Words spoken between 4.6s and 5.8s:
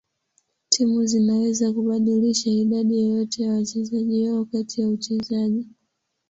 ya uchezaji.